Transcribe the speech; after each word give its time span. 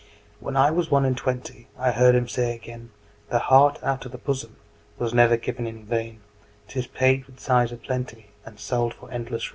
When 0.39 0.57
I 0.57 0.71
was 0.71 0.89
one 0.89 1.05
and 1.05 1.15
twentyI 1.15 1.93
heard 1.93 2.15
him 2.15 2.27
say 2.27 2.55
again,'The 2.55 3.37
heart 3.37 3.77
out 3.83 4.03
of 4.03 4.11
the 4.11 4.17
bosomWas 4.17 5.13
never 5.13 5.37
given 5.37 5.67
in 5.67 5.85
vain;'Tis 5.85 6.87
paid 6.87 7.25
with 7.27 7.39
sighs 7.39 7.71
a 7.71 7.77
plentyAnd 7.77 8.25
sold 8.57 8.95
for 8.95 9.11
endless 9.11 9.43
rue. 9.45 9.49